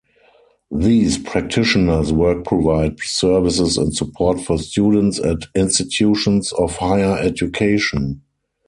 [0.71, 8.23] These practitioners work provide services and support for students at institutions of higher education.